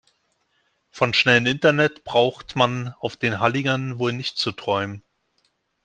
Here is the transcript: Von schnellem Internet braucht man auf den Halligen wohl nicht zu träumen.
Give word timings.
Von 0.89 1.13
schnellem 1.13 1.45
Internet 1.45 2.03
braucht 2.03 2.55
man 2.55 2.95
auf 3.01 3.17
den 3.17 3.39
Halligen 3.39 3.99
wohl 3.99 4.13
nicht 4.13 4.35
zu 4.39 4.51
träumen. 4.51 5.03